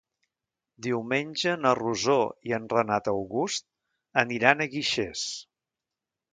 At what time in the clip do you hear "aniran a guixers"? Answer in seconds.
4.25-5.31